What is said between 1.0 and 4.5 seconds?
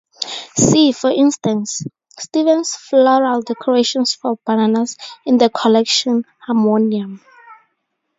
instance, Stevens's "Floral Decorations for